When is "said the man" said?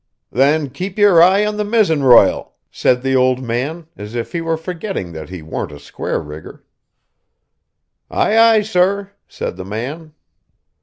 9.27-10.15